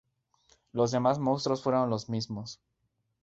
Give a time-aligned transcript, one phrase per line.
[0.71, 2.59] Los demás monstruos fueron los mismos.